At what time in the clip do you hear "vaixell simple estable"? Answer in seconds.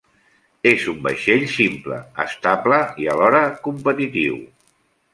1.07-2.83